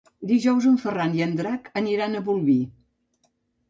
[0.29, 2.61] Dijous en Ferran i en Drac aniran a Bolvir.